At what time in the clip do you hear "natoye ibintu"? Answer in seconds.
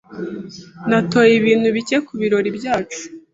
0.89-1.67